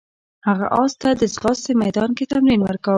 هغه 0.47 0.65
اس 0.79 0.91
ته 1.01 1.09
د 1.21 1.23
ځغاستې 1.35 1.71
میدان 1.83 2.09
کې 2.17 2.25
تمرین 2.31 2.61
ورکاوه. 2.63 2.89